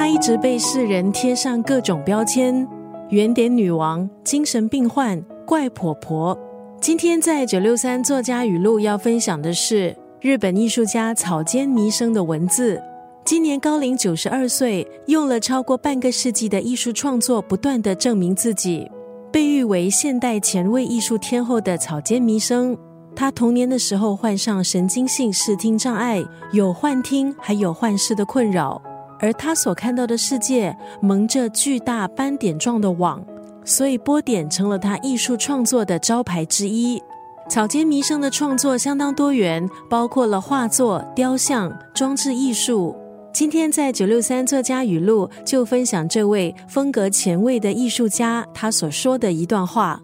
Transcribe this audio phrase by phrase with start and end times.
[0.00, 2.66] 她一直被世人贴上各种标签：
[3.10, 6.34] 圆点女王、精神病患、怪婆婆。
[6.80, 12.80] 今天在九六三作家语录要分享的是日本艺术家草间弥生的文字。
[13.26, 18.90] 今年高龄九十二岁，用了超过半个世纪的艺术创作，不断的证明自己。
[19.30, 22.74] 被誉为现代前卫艺术天后的草间弥生，
[23.14, 28.80] 她童年的时候患上神经性视听障碍，有幻听还有幻视的困扰。
[29.20, 33.22] 而他所看到的世界蒙着巨大斑点状的网，
[33.64, 37.00] 所以波点成了他艺术创作的招牌之一。
[37.48, 42.96] 草间弥生的创作相当多元，包括了画作、雕像、装置艺术。
[43.32, 50.00] 今天在九六三作家语录就分享这位风格前卫的艺术家他所说的一段话：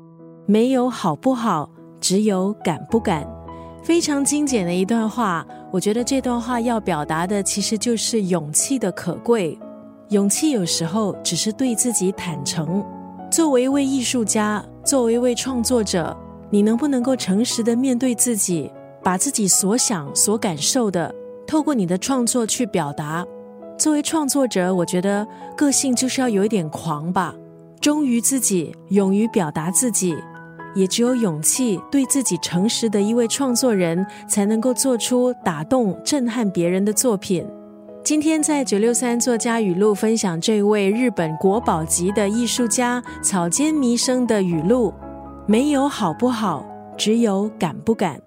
[0.46, 1.70] 没有好不好，
[2.00, 3.35] 只有敢不敢。
[3.86, 9.56] 非常精简的一段话，我觉得这段话要表达的其实就是勇气的可贵。
[10.08, 12.84] 勇气有时候只是对自己坦诚。
[13.30, 16.14] 作为一位艺术家，作为一位创作者，
[16.50, 18.68] 你能不能够诚实的面对自己，
[19.04, 21.14] 把自己所想所感受的？
[21.46, 23.24] 透过你的创作去表达。
[23.78, 25.24] 作为创作者，我觉得
[25.56, 27.32] 个性就是要有一点狂吧，
[27.80, 30.16] 忠于自己，勇于表达自己。
[30.76, 37.44] 也只有勇气、对自己诚实的一位创作人，才能够做出打动、震撼别人的作品。
[38.04, 44.94] 今天在九六三作家语录分享这位日本国宝级的艺术家草间弥生的语录：
[45.46, 46.64] 没有好不好，
[46.96, 48.20] 只有敢不敢。